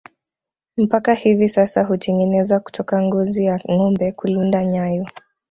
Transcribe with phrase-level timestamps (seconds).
[0.77, 5.05] Mpaka hivi sasa hutengeneza kutoka ngozi ya ngombe kulinda nyayo